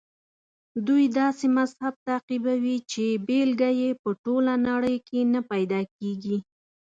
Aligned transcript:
دوی 0.87 1.03
داسې 1.19 1.45
مذهب 1.57 1.93
تعقیبوي 2.07 2.77
چې 2.91 3.03
بېلګه 3.27 3.69
یې 3.81 3.89
په 4.01 4.09
ټوله 4.23 4.53
نړۍ 4.69 4.97
کې 5.07 5.19
نه 5.33 5.41
پیدا 5.51 5.81
کېږي. 5.97 6.37